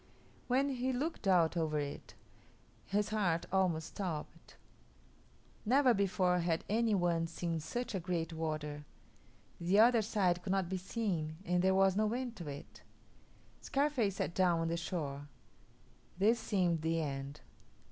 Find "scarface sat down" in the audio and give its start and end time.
13.61-14.59